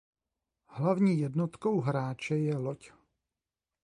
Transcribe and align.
Hlavní 0.67 1.19
jednotkou 1.19 1.79
hráče 1.81 2.37
je 2.37 2.57
loď. 2.57 2.91